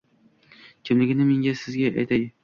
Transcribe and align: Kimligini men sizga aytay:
Kimligini 0.87 1.27
men 1.31 1.53
sizga 1.65 1.91
aytay: 2.05 2.25